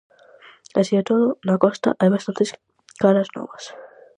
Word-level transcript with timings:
Así 0.79 0.93
e 1.01 1.03
todo, 1.09 1.27
na 1.47 1.55
Costa, 1.63 1.89
hai 1.99 2.09
bastantes 2.15 2.49
caras 3.01 3.29
novas. 3.37 3.63